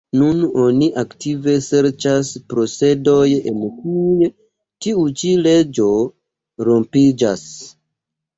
Nun 0.19 0.37
oni 0.59 0.85
aktive 1.01 1.53
serĉas 1.65 2.31
procedoj 2.53 3.27
en 3.51 3.59
kiuj 3.59 4.31
tiu 4.87 5.05
ĉi 5.21 5.31
leĝo 5.43 5.87
rompiĝas. 6.71 7.47